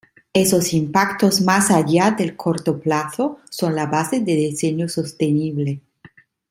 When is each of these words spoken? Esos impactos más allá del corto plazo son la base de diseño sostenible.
Esos 0.33 0.73
impactos 0.73 1.41
más 1.41 1.69
allá 1.69 2.09
del 2.09 2.35
corto 2.35 2.79
plazo 2.79 3.37
son 3.51 3.75
la 3.75 3.85
base 3.85 4.19
de 4.19 4.33
diseño 4.33 4.89
sostenible. 4.89 5.81